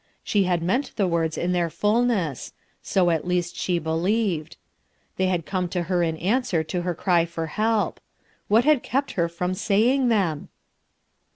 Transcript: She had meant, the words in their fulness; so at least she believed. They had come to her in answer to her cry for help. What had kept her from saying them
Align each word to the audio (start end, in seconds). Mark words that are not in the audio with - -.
She 0.23 0.45
had 0.45 0.63
meant, 0.63 0.95
the 0.95 1.07
words 1.07 1.37
in 1.37 1.51
their 1.51 1.69
fulness; 1.69 2.53
so 2.81 3.11
at 3.11 3.27
least 3.27 3.55
she 3.55 3.77
believed. 3.77 4.57
They 5.17 5.27
had 5.27 5.45
come 5.45 5.69
to 5.69 5.83
her 5.83 6.01
in 6.01 6.17
answer 6.17 6.63
to 6.63 6.81
her 6.81 6.95
cry 6.95 7.25
for 7.25 7.45
help. 7.45 7.99
What 8.47 8.65
had 8.65 8.81
kept 8.81 9.11
her 9.11 9.29
from 9.29 9.53
saying 9.53 10.07
them 10.07 10.49